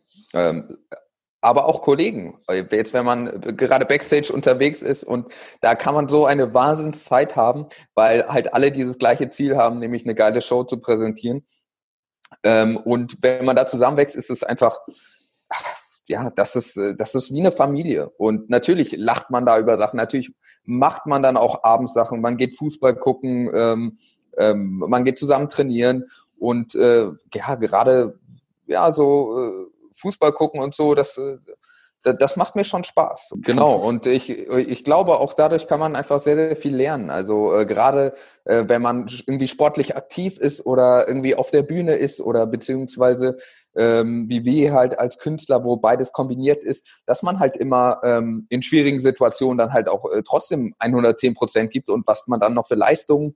[1.41, 2.37] Aber auch Kollegen.
[2.49, 7.67] Jetzt, wenn man gerade Backstage unterwegs ist und da kann man so eine Wahnsinnszeit haben,
[7.95, 11.45] weil halt alle dieses gleiche Ziel haben, nämlich eine geile Show zu präsentieren.
[12.43, 14.79] Ähm, und wenn man da zusammenwächst, ist es einfach,
[16.07, 18.09] ja, das ist, das ist wie eine Familie.
[18.17, 19.97] Und natürlich lacht man da über Sachen.
[19.97, 22.21] Natürlich macht man dann auch abends Sachen.
[22.21, 23.97] Man geht Fußball gucken, ähm,
[24.37, 26.05] ähm, man geht zusammen trainieren
[26.37, 28.19] und äh, ja, gerade
[28.67, 29.65] ja so äh,
[29.99, 31.37] Fußball gucken und so, das, äh,
[32.03, 33.35] das macht mir schon Spaß.
[33.41, 33.75] Genau.
[33.75, 37.09] Und ich, ich glaube, auch dadurch kann man einfach sehr, sehr viel lernen.
[37.09, 38.13] Also äh, gerade
[38.45, 43.35] äh, wenn man irgendwie sportlich aktiv ist oder irgendwie auf der Bühne ist oder beziehungsweise
[43.75, 48.47] ähm, wie wir halt als Künstler, wo beides kombiniert ist, dass man halt immer ähm,
[48.49, 52.53] in schwierigen Situationen dann halt auch äh, trotzdem 110 Prozent gibt und was man dann
[52.53, 53.35] noch für Leistungen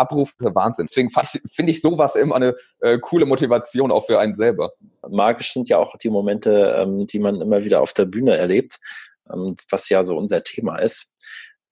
[0.00, 0.86] Abruf für Wahnsinn.
[0.86, 4.72] Deswegen finde ich sowas immer eine äh, coole Motivation auch für einen selber.
[5.08, 8.78] Magisch sind ja auch die Momente, ähm, die man immer wieder auf der Bühne erlebt,
[9.32, 11.12] ähm, was ja so unser Thema ist.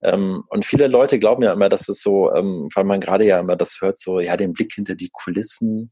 [0.01, 3.39] Ähm, und viele Leute glauben ja immer, dass es so, ähm, weil man gerade ja
[3.39, 5.91] immer das hört, so, ja, den Blick hinter die Kulissen,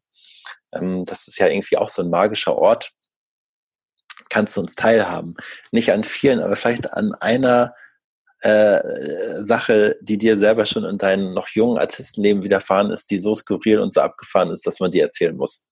[0.73, 2.91] ähm, das ist ja irgendwie auch so ein magischer Ort.
[4.29, 5.35] Kannst du uns teilhaben?
[5.71, 7.73] Nicht an vielen, aber vielleicht an einer
[8.41, 13.33] äh, Sache, die dir selber schon in deinem noch jungen Artistenleben widerfahren ist, die so
[13.33, 15.67] skurril und so abgefahren ist, dass man die erzählen muss?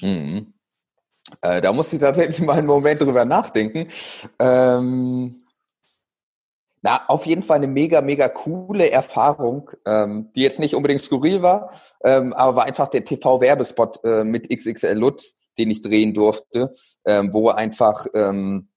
[0.00, 0.54] Mhm.
[1.40, 3.88] Äh, da muss ich tatsächlich mal einen Moment drüber nachdenken.
[4.38, 5.42] Ähm,
[6.82, 11.40] na, auf jeden Fall eine mega, mega coole Erfahrung, ähm, die jetzt nicht unbedingt skurril
[11.40, 16.72] war, ähm, aber war einfach der TV-Werbespot äh, mit XXL Lutz, den ich drehen durfte,
[17.06, 18.71] ähm, wo einfach ähm,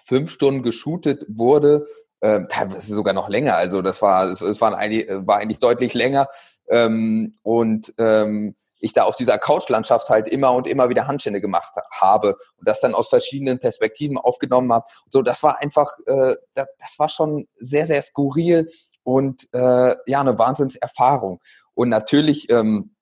[0.00, 1.86] fünf Stunden geshootet wurde,
[2.22, 3.56] ähm, teilweise sogar noch länger.
[3.56, 6.28] Also das war, es, es war, eigentlich, war eigentlich deutlich länger.
[6.68, 11.74] Ähm, und ähm, ich da auf dieser Couchlandschaft halt immer und immer wieder Handstände gemacht
[11.90, 14.86] habe und das dann aus verschiedenen Perspektiven aufgenommen habe.
[15.10, 18.68] So, das war einfach, äh, das, das war schon sehr, sehr skurril
[19.02, 21.40] und äh, ja, eine Wahnsinnserfahrung.
[21.74, 22.94] Und natürlich ähm,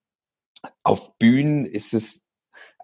[0.83, 2.22] auf Bühnen ist es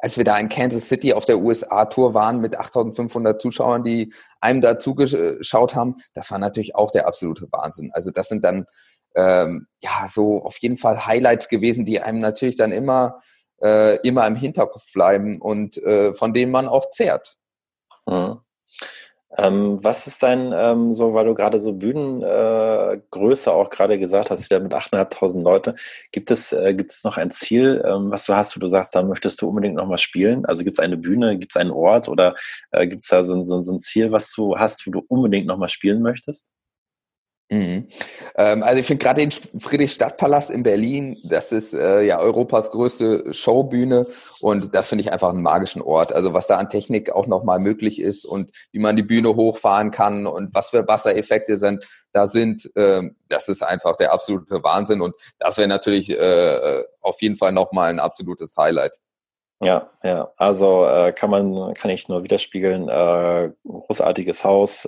[0.00, 4.60] als wir da in Kansas City auf der USA-Tour waren mit 8500 Zuschauern, die einem
[4.60, 7.90] da zugeschaut haben, das war natürlich auch der absolute Wahnsinn.
[7.92, 8.66] Also das sind dann
[9.14, 13.18] ähm, ja so auf jeden Fall Highlights gewesen, die einem natürlich dann immer
[13.62, 17.36] äh, immer im Hinterkopf bleiben und äh, von denen man auch zehrt.
[18.06, 18.40] Mhm.
[19.36, 24.30] Ähm, was ist dein, ähm, so, weil du gerade so Bühnengröße äh, auch gerade gesagt
[24.30, 25.74] hast, wieder mit 8.500 Leute,
[26.12, 28.94] gibt es, äh, gibt es noch ein Ziel, ähm, was du hast, wo du sagst,
[28.94, 30.46] da möchtest du unbedingt nochmal spielen?
[30.46, 32.34] Also gibt es eine Bühne, gibt es einen Ort oder
[32.70, 35.46] äh, gibt es da so, so, so ein Ziel, was du hast, wo du unbedingt
[35.46, 36.50] nochmal spielen möchtest?
[37.50, 37.88] Mhm.
[38.36, 43.32] Ähm, also ich finde gerade den Friedrichstadtpalast in Berlin, das ist äh, ja Europas größte
[43.32, 44.06] Showbühne
[44.40, 46.12] und das finde ich einfach einen magischen Ort.
[46.12, 49.90] Also was da an Technik auch nochmal möglich ist und wie man die Bühne hochfahren
[49.90, 55.00] kann und was für Wassereffekte sind, da sind, äh, das ist einfach der absolute Wahnsinn
[55.00, 58.92] und das wäre natürlich äh, auf jeden Fall nochmal ein absolutes Highlight.
[59.62, 64.86] Ja, ja, also äh, kann man, kann ich nur widerspiegeln, äh, großartiges Haus,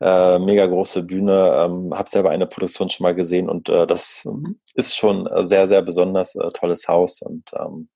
[0.00, 4.26] äh, mega große Bühne, ähm, habe selber eine Produktion schon mal gesehen und äh, das
[4.74, 7.90] ist schon sehr, sehr besonders äh, tolles Haus und ähm,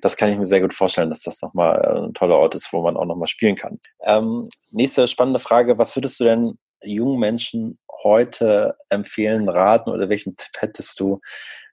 [0.00, 2.72] das kann ich mir sehr gut vorstellen, dass das nochmal äh, ein toller Ort ist,
[2.72, 3.78] wo man auch nochmal spielen kann.
[4.02, 10.36] Ähm, nächste spannende Frage, was würdest du denn jungen Menschen heute empfehlen, raten oder welchen
[10.36, 11.20] Tipp hättest du,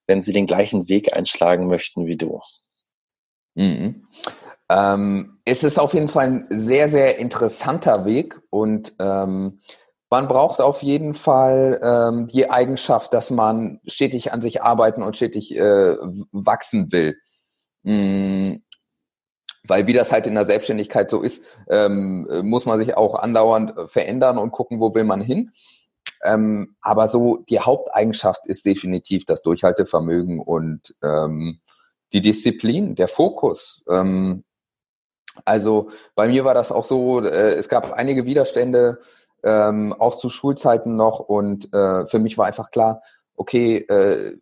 [0.05, 2.41] wenn sie den gleichen Weg einschlagen möchten wie du?
[3.55, 4.05] Mhm.
[4.69, 9.59] Ähm, es ist auf jeden Fall ein sehr, sehr interessanter Weg und ähm,
[10.09, 15.15] man braucht auf jeden Fall ähm, die Eigenschaft, dass man stetig an sich arbeiten und
[15.15, 15.97] stetig äh,
[16.31, 17.17] wachsen will.
[17.83, 18.63] Mhm.
[19.63, 23.73] Weil wie das halt in der Selbstständigkeit so ist, ähm, muss man sich auch andauernd
[23.91, 25.51] verändern und gucken, wo will man hin.
[26.23, 31.59] Ähm, aber so die Haupteigenschaft ist definitiv das Durchhaltevermögen und ähm,
[32.13, 33.83] die Disziplin, der Fokus.
[33.89, 34.45] Ähm,
[35.45, 38.99] also bei mir war das auch so, äh, es gab einige Widerstände,
[39.43, 43.01] ähm, auch zu Schulzeiten noch und äh, für mich war einfach klar,
[43.35, 44.37] okay, äh,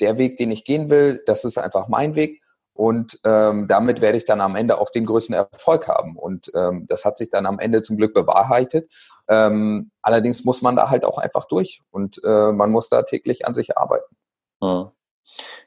[0.00, 2.42] der Weg, den ich gehen will, das ist einfach mein Weg
[2.74, 6.86] und ähm, damit werde ich dann am Ende auch den größten Erfolg haben und ähm,
[6.88, 8.92] das hat sich dann am Ende zum Glück bewahrheitet.
[9.28, 13.46] Ähm, allerdings muss man da halt auch einfach durch und äh, man muss da täglich
[13.46, 14.16] an sich arbeiten.
[14.60, 14.88] Hm.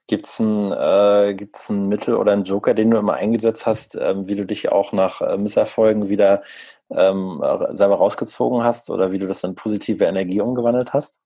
[0.08, 3.96] Gibt es ein, äh, gibt's ein Mittel oder einen Joker, den du immer eingesetzt hast,
[3.96, 6.44] ähm, wie du dich auch nach äh, Misserfolgen wieder
[6.90, 11.20] ähm, selber rausgezogen hast oder wie du das in positive Energie umgewandelt hast?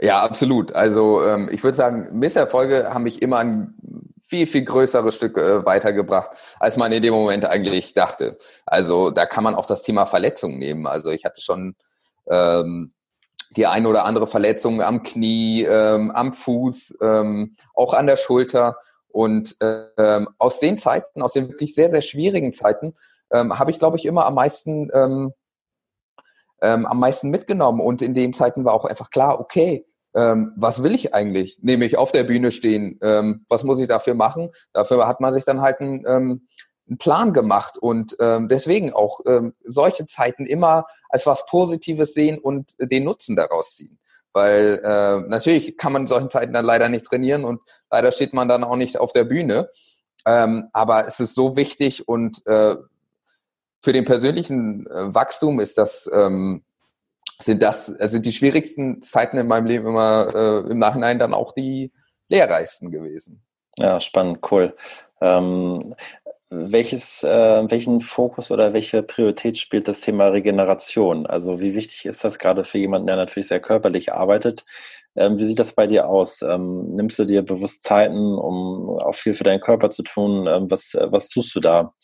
[0.00, 0.72] Ja, absolut.
[0.74, 3.74] Also ähm, ich würde sagen, Misserfolge haben mich immer ein
[4.26, 8.36] viel, viel größeres Stück äh, weitergebracht, als man in dem Moment eigentlich dachte.
[8.66, 10.86] Also da kann man auch das Thema Verletzung nehmen.
[10.86, 11.76] Also ich hatte schon
[12.28, 12.92] ähm,
[13.56, 18.76] die eine oder andere Verletzung am Knie, ähm, am Fuß, ähm, auch an der Schulter.
[19.08, 22.94] Und ähm, aus den Zeiten, aus den wirklich sehr, sehr schwierigen Zeiten,
[23.32, 25.32] ähm, habe ich, glaube ich, immer am meisten, ähm,
[26.60, 27.80] ähm, am meisten mitgenommen.
[27.80, 31.58] Und in den Zeiten war auch einfach klar, okay, ähm, was will ich eigentlich?
[31.62, 32.98] Nämlich auf der Bühne stehen.
[33.02, 34.50] Ähm, was muss ich dafür machen?
[34.72, 36.46] Dafür hat man sich dann halt ein ähm,
[36.88, 42.38] einen Plan gemacht und ähm, deswegen auch ähm, solche Zeiten immer als was Positives sehen
[42.38, 43.98] und den Nutzen daraus ziehen.
[44.32, 48.34] Weil äh, natürlich kann man in solchen Zeiten dann leider nicht trainieren und leider steht
[48.34, 49.70] man dann auch nicht auf der Bühne.
[50.26, 52.76] Ähm, aber es ist so wichtig und äh,
[53.82, 56.64] für den persönlichen äh, Wachstum ist das ähm,
[57.40, 61.52] sind das also die schwierigsten Zeiten in meinem Leben immer äh, im Nachhinein dann auch
[61.52, 61.92] die
[62.28, 63.42] lehrreichsten gewesen.
[63.78, 64.74] Ja, spannend, cool.
[65.20, 65.94] Ähm,
[66.54, 71.26] welches, äh, welchen Fokus oder welche Priorität spielt das Thema Regeneration?
[71.26, 74.64] Also wie wichtig ist das gerade für jemanden, der natürlich sehr körperlich arbeitet?
[75.16, 76.42] Ähm, wie sieht das bei dir aus?
[76.42, 80.46] Ähm, nimmst du dir bewusst Zeiten, um auch viel für deinen Körper zu tun?
[80.46, 81.94] Ähm, was, äh, was tust du da?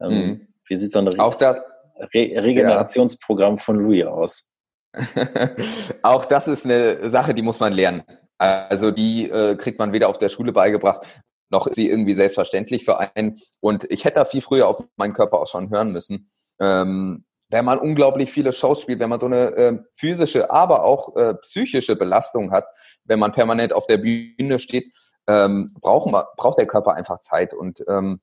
[0.00, 0.48] Ähm, mhm.
[0.66, 3.62] Wie sieht so ein Re Re Regenerationsprogramm ja.
[3.62, 4.50] von Louis aus?
[6.02, 8.04] auch das ist eine Sache, die muss man lernen.
[8.38, 11.06] Also die äh, kriegt man weder auf der Schule beigebracht,
[11.50, 13.38] noch ist sie irgendwie selbstverständlich für einen.
[13.60, 16.30] Und ich hätte da viel früher auf meinen Körper auch schon hören müssen.
[16.60, 21.14] Ähm, wenn man unglaublich viele Shows spielt, wenn man so eine äh, physische, aber auch
[21.16, 22.66] äh, psychische Belastung hat,
[23.04, 24.92] wenn man permanent auf der Bühne steht,
[25.28, 28.20] ähm, braucht, man, braucht der Körper einfach Zeit und ähm,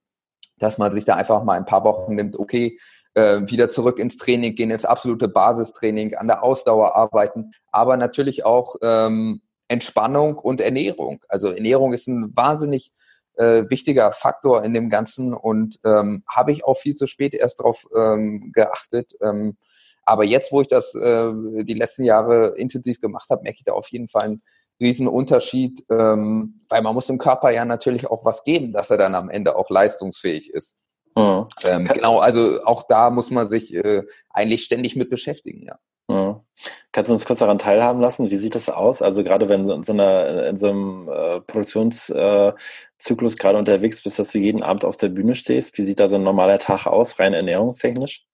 [0.57, 2.77] dass man sich da einfach mal ein paar Wochen nimmt, okay,
[3.15, 8.45] äh, wieder zurück ins Training gehen, ins absolute Basistraining, an der Ausdauer arbeiten, aber natürlich
[8.45, 11.23] auch ähm, Entspannung und Ernährung.
[11.27, 12.91] Also Ernährung ist ein wahnsinnig
[13.35, 17.59] äh, wichtiger Faktor in dem Ganzen und ähm, habe ich auch viel zu spät erst
[17.59, 19.13] darauf ähm, geachtet.
[19.21, 19.57] Ähm,
[20.05, 21.31] aber jetzt, wo ich das äh,
[21.63, 24.43] die letzten Jahre intensiv gemacht habe, merke ich da auf jeden Fall einen
[24.79, 28.97] riesen Unterschied, ähm, weil man muss dem Körper ja natürlich auch was geben, dass er
[28.97, 30.77] dann am Ende auch leistungsfähig ist.
[31.15, 31.47] Mhm.
[31.63, 35.77] Ähm, genau, also auch da muss man sich äh, eigentlich ständig mit beschäftigen, ja.
[36.07, 36.41] Mhm.
[36.91, 38.29] Kannst du uns kurz daran teilhaben lassen?
[38.29, 39.01] Wie sieht das aus?
[39.01, 44.03] Also gerade wenn du in so, einer, in so einem äh, Produktionszyklus äh, gerade unterwegs
[44.03, 46.59] bist, dass du jeden Abend auf der Bühne stehst, wie sieht da so ein normaler
[46.59, 48.25] Tag aus, rein ernährungstechnisch?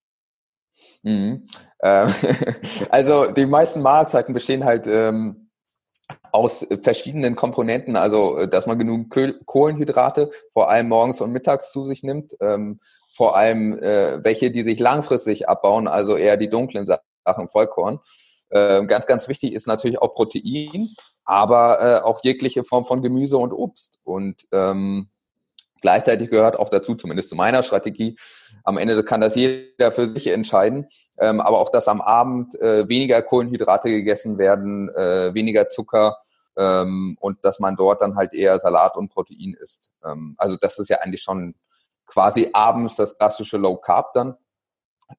[1.03, 1.43] Mhm.
[1.81, 2.13] Ähm,
[2.89, 5.49] also die meisten Mahlzeiten bestehen halt ähm,
[6.31, 12.03] aus verschiedenen Komponenten, also dass man genug Kohlenhydrate vor allem morgens und mittags zu sich
[12.03, 12.79] nimmt, ähm,
[13.11, 17.99] vor allem äh, welche, die sich langfristig abbauen, also eher die dunklen Sachen Sachen Vollkorn.
[18.49, 20.89] Äh, ganz, ganz wichtig ist natürlich auch Protein,
[21.23, 23.99] aber äh, auch jegliche Form von Gemüse und Obst.
[24.03, 25.09] Und ähm,
[25.81, 28.15] gleichzeitig gehört auch dazu, zumindest zu meiner Strategie,
[28.63, 30.87] am Ende kann das jeder für sich entscheiden,
[31.19, 36.17] ähm, aber auch, dass am Abend äh, weniger Kohlenhydrate gegessen werden, äh, weniger Zucker
[36.57, 39.91] ähm, und dass man dort dann halt eher Salat und Protein isst.
[40.03, 41.55] Ähm, also das ist ja eigentlich schon
[42.05, 44.35] quasi abends das klassische Low Carb dann.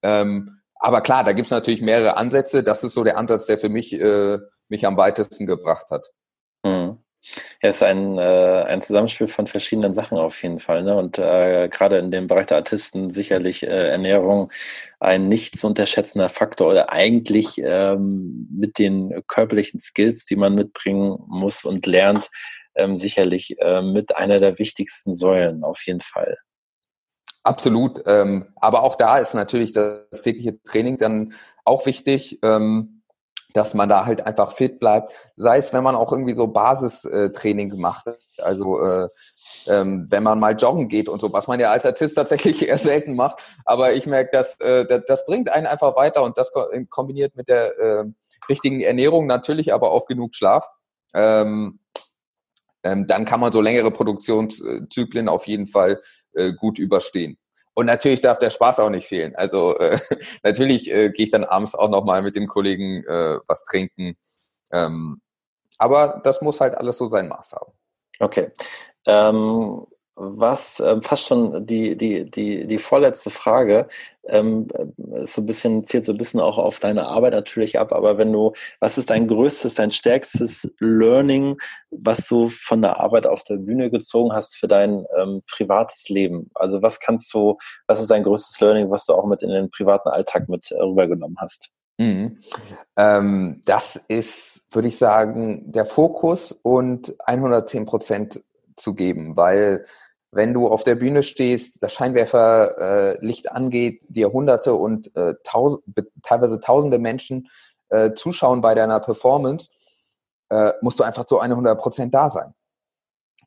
[0.03, 2.63] Ähm, aber klar, da gibt's natürlich mehrere Ansätze.
[2.63, 4.39] Das ist so der Ansatz, der für mich äh,
[4.69, 6.09] mich am weitesten gebracht hat.
[6.65, 6.99] Mhm.
[7.63, 10.83] Ja, es ist ein, äh, ein Zusammenspiel von verschiedenen Sachen auf jeden Fall.
[10.83, 10.97] Ne?
[10.97, 14.51] Und äh, gerade in dem Bereich der Artisten sicherlich äh, Ernährung
[15.01, 21.19] ein nicht zu unterschätzender Faktor oder eigentlich ähm, mit den körperlichen Skills, die man mitbringen
[21.29, 22.31] muss und lernt,
[22.75, 26.39] ähm, sicherlich äh, mit einer der wichtigsten Säulen auf jeden Fall.
[27.43, 28.03] Absolut.
[28.07, 31.33] Ähm, aber auch da ist natürlich das tägliche Training dann
[31.65, 32.39] auch wichtig.
[32.43, 33.01] Ähm,
[33.53, 35.13] dass man da halt einfach fit bleibt.
[35.37, 38.19] Sei es, wenn man auch irgendwie so Basistraining gemacht hat.
[38.39, 39.09] Also äh,
[39.67, 42.79] ähm, wenn man mal joggen geht und so, was man ja als Artist tatsächlich eher
[42.79, 43.43] selten macht.
[43.65, 46.53] Aber ich merke, dass äh, das, das bringt einen einfach weiter und das
[46.89, 48.05] kombiniert mit der äh,
[48.49, 50.69] richtigen Ernährung, natürlich aber auch genug Schlaf.
[51.15, 51.81] Ähm,
[52.83, 56.01] ähm, dann kann man so längere Produktionszyklen auf jeden Fall
[56.33, 57.39] äh, gut überstehen.
[57.75, 59.35] Und natürlich darf der Spaß auch nicht fehlen.
[59.37, 59.99] Also äh,
[60.43, 64.17] natürlich äh, gehe ich dann abends auch nochmal mit dem Kollegen äh, was trinken.
[64.73, 65.21] Ähm,
[65.79, 67.73] aber das muss halt alles so sein Maß haben.
[68.19, 68.51] Okay.
[69.07, 69.87] Ähm,
[70.23, 73.89] was ähm, fast schon die, die, die, die vorletzte Frage
[74.25, 74.69] ähm,
[75.15, 78.19] ist so ein bisschen, zielt so ein bisschen auch auf deine Arbeit natürlich ab, aber
[78.19, 81.57] wenn du, was ist dein größtes, dein stärkstes Learning,
[81.91, 86.51] was du von der Arbeit auf der Bühne gezogen hast für dein ähm, privates Leben?
[86.55, 87.57] Also was kannst du,
[87.87, 90.83] was ist dein größtes Learning, was du auch mit in den privaten Alltag mit äh,
[90.83, 91.71] rübergenommen hast?
[91.99, 92.39] Mhm.
[92.97, 98.43] Ähm, das ist, würde ich sagen, der Fokus und 110 Prozent
[98.77, 99.85] zu geben, weil
[100.33, 105.83] wenn du auf der Bühne stehst, das Scheinwerferlicht äh, angeht, dir hunderte und äh, tausend,
[106.23, 107.49] teilweise tausende Menschen
[107.89, 109.71] äh, zuschauen bei deiner Performance,
[110.51, 112.55] äh, musst du einfach zu 100 Prozent da sein.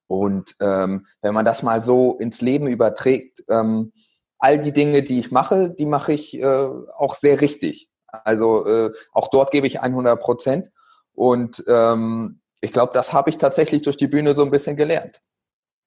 [0.08, 3.93] Und ähm, wenn man das mal so ins Leben überträgt, ähm,
[4.38, 7.89] all die Dinge, die ich mache, die mache ich äh, auch sehr richtig.
[8.08, 10.69] Also äh, auch dort gebe ich 100 Prozent.
[11.13, 15.22] Und ähm, ich glaube, das habe ich tatsächlich durch die Bühne so ein bisschen gelernt.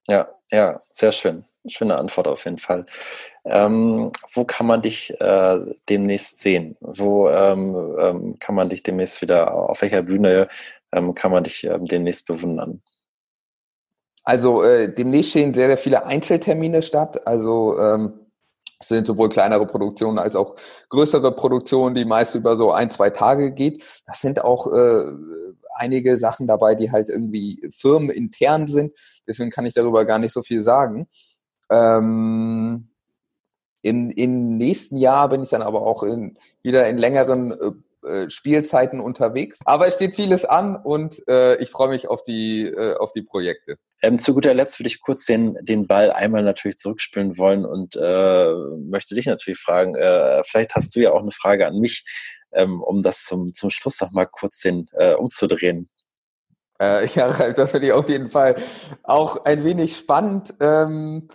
[0.09, 1.45] Ja, ja, sehr schön.
[1.67, 2.85] Schöne Antwort auf jeden Fall.
[3.43, 6.77] Ähm, wo kann man dich äh, demnächst sehen?
[6.79, 10.47] Wo ähm, ähm, kann man dich demnächst wieder, auf welcher Bühne
[10.93, 12.81] ähm, kann man dich ähm, demnächst bewundern?
[14.23, 17.27] Also äh, demnächst stehen sehr, sehr viele Einzeltermine statt.
[17.27, 18.27] Also ähm,
[18.79, 20.55] es sind sowohl kleinere Produktionen als auch
[20.89, 23.83] größere Produktionen, die meist über so ein, zwei Tage geht.
[24.05, 25.11] Das sind auch äh,
[25.77, 28.93] einige Sachen dabei, die halt irgendwie firmenintern sind.
[29.27, 31.07] Deswegen kann ich darüber gar nicht so viel sagen.
[31.69, 32.89] Ähm,
[33.81, 37.71] in, Im nächsten Jahr bin ich dann aber auch in, wieder in längeren äh,
[38.07, 39.59] äh, Spielzeiten unterwegs.
[39.65, 43.21] Aber es steht vieles an und äh, ich freue mich auf die, äh, auf die
[43.21, 43.77] Projekte.
[44.01, 47.95] Ähm, zu guter Letzt würde ich kurz den, den Ball einmal natürlich zurückspielen wollen und
[47.95, 48.53] äh,
[48.87, 52.05] möchte dich natürlich fragen, äh, vielleicht hast du ja auch eine Frage an mich
[52.51, 55.89] ähm, um das zum, zum Schluss noch mal kurz den, äh, umzudrehen.
[56.79, 58.55] Äh, ja, Ralf, das finde ich auf jeden Fall
[59.03, 60.53] auch ein wenig spannend.
[60.59, 61.29] Ähm,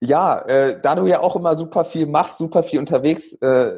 [0.00, 3.70] ja, äh, da du ja auch immer super viel machst, super viel unterwegs äh,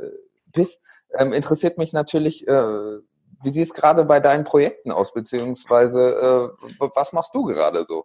[0.52, 0.84] bist,
[1.18, 2.98] ähm, interessiert mich natürlich, äh,
[3.42, 8.04] wie sieht es gerade bei deinen Projekten aus, beziehungsweise äh, was machst du gerade so?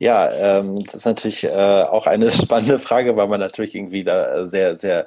[0.00, 4.44] Ja, ähm, das ist natürlich äh, auch eine spannende Frage, weil man natürlich irgendwie da
[4.44, 5.06] sehr, sehr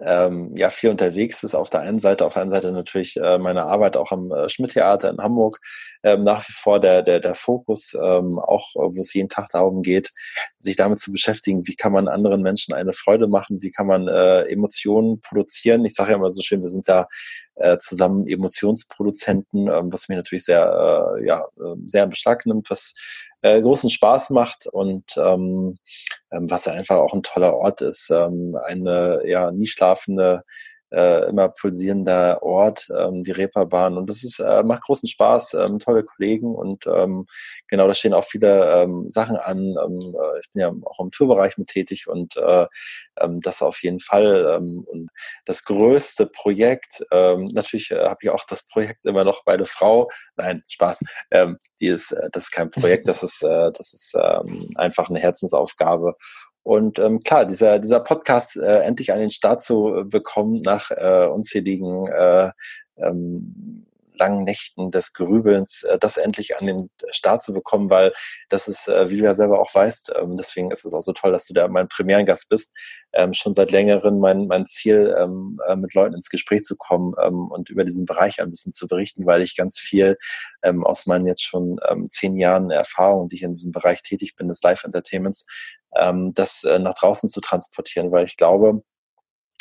[0.00, 1.56] ähm, ja, viel unterwegs ist.
[1.56, 4.48] Auf der einen Seite, auf der anderen Seite natürlich äh, meine Arbeit auch am äh,
[4.48, 5.58] Schmidt-Theater in Hamburg
[6.04, 9.82] ähm, nach wie vor der, der, der Fokus, ähm, auch wo es jeden Tag darum
[9.82, 10.12] geht,
[10.58, 14.06] sich damit zu beschäftigen, wie kann man anderen Menschen eine Freude machen, wie kann man
[14.06, 15.84] äh, Emotionen produzieren.
[15.84, 17.08] Ich sage ja immer so schön, wir sind da
[17.56, 22.70] äh, zusammen Emotionsproduzenten, ähm, was mich natürlich sehr, äh, ja, äh, sehr in Beschlag nimmt,
[22.70, 22.94] was
[23.42, 25.78] äh, großen Spaß macht und ähm,
[26.30, 28.10] ähm, was einfach auch ein toller Ort ist.
[28.10, 30.42] Ähm, eine ja nie schlafende
[30.90, 33.96] äh, immer pulsierender Ort, ähm, die Reeperbahn.
[33.96, 37.26] Und das ist, äh, macht großen Spaß, ähm, tolle Kollegen und ähm,
[37.66, 39.58] genau, da stehen auch viele ähm, Sachen an.
[39.58, 42.66] Ähm, äh, ich bin ja auch im Tourbereich mit tätig und äh,
[43.20, 44.56] ähm, das auf jeden Fall.
[44.56, 45.10] Ähm, und
[45.44, 49.66] das größte Projekt, ähm, natürlich äh, habe ich auch das Projekt immer noch bei der
[49.66, 50.08] Frau.
[50.36, 51.02] Nein, Spaß.
[51.30, 55.08] Ähm, die ist, äh, das ist kein Projekt, das ist, äh, das ist ähm, einfach
[55.08, 56.14] eine Herzensaufgabe.
[56.62, 61.26] Und ähm, klar, dieser, dieser Podcast äh, endlich an den Start zu bekommen nach äh,
[61.26, 62.50] unzähligen äh,
[62.96, 63.86] ähm,
[64.18, 68.12] langen Nächten des Grübelns, äh, das endlich an den Start zu bekommen, weil
[68.48, 71.12] das ist, äh, wie du ja selber auch weißt, ähm, deswegen ist es auch so
[71.12, 72.76] toll, dass du da mein Premierengast bist,
[73.12, 77.14] ähm, schon seit längerem mein, mein Ziel, ähm, äh, mit Leuten ins Gespräch zu kommen
[77.14, 80.16] und über diesen Bereich ein bisschen zu berichten, weil ich ganz viel
[80.62, 81.76] aus meinen jetzt schon
[82.10, 85.46] zehn Jahren Erfahrung, die ich in diesem Bereich tätig bin, des Live-Entertainments,
[86.34, 88.82] das nach draußen zu transportieren, weil ich glaube,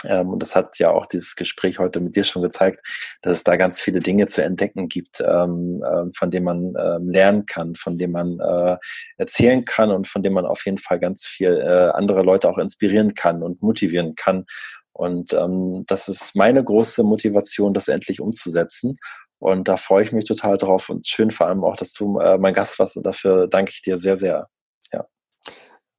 [0.06, 2.82] ähm, und das hat ja auch dieses Gespräch heute mit dir schon gezeigt,
[3.22, 7.10] dass es da ganz viele Dinge zu entdecken gibt, ähm, äh, von denen man ähm,
[7.10, 8.78] lernen kann, von denen man äh,
[9.18, 12.58] erzählen kann und von denen man auf jeden Fall ganz viel äh, andere Leute auch
[12.58, 14.46] inspirieren kann und motivieren kann.
[14.94, 18.98] Und ähm, das ist meine große Motivation, das endlich umzusetzen.
[19.40, 22.38] Und da freue ich mich total drauf und schön vor allem auch, dass du äh,
[22.40, 24.48] mein Gast warst und dafür danke ich dir sehr, sehr.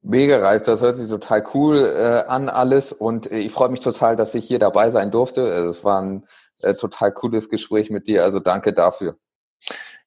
[0.01, 3.81] Mega reif, das hört sich total cool äh, an alles und äh, ich freue mich
[3.81, 5.43] total, dass ich hier dabei sein durfte.
[5.43, 6.25] Also, es war ein
[6.61, 9.17] äh, total cooles Gespräch mit dir, also danke dafür.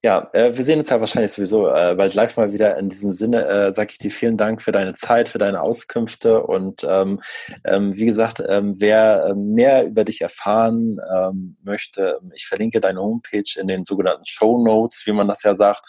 [0.04, 2.76] Ja, äh, wir sehen uns ja wahrscheinlich sowieso äh, bald live mal wieder.
[2.76, 6.42] In diesem Sinne äh, sage ich dir vielen Dank für deine Zeit, für deine Auskünfte
[6.42, 7.20] und ähm,
[7.64, 13.44] ähm, wie gesagt, ähm, wer mehr über dich erfahren ähm, möchte, ich verlinke deine Homepage
[13.60, 15.84] in den sogenannten Show Notes, wie man das ja sagt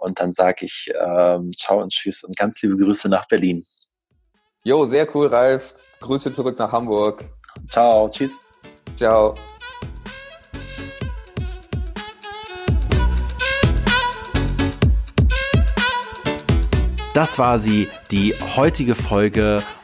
[0.00, 3.64] und dann sage ich ähm, ciao und tschüss und ganz liebe Grüße nach Berlin.
[4.64, 5.74] Jo, sehr cool, Ralf.
[6.00, 7.24] Grüße zurück nach Hamburg.
[7.68, 8.40] Ciao, tschüss.
[8.96, 9.34] Ciao.
[17.12, 19.62] Das war sie, die heutige Folge